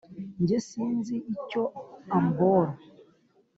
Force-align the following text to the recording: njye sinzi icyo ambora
njye 0.41 0.57
sinzi 0.67 1.15
icyo 1.33 1.63
ambora 2.17 2.73